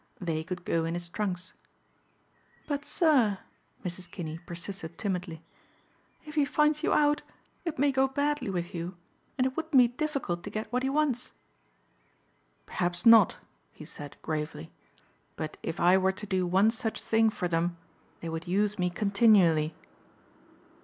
[0.19, 1.53] They could go in his trunks.
[2.67, 3.37] "But, sir,"
[3.85, 4.09] Mrs.
[4.09, 5.43] Kinney persisted timidly,
[6.25, 7.21] "if he finds you out
[7.65, 8.97] it may go badly with you
[9.37, 11.33] and it wouldn't be difficult to get what he wants."
[12.65, 13.35] "Perhaps not,"
[13.73, 14.71] he said gravely,
[15.35, 17.77] "but if I were to do one such thing for them
[18.21, 19.75] they would use me continually."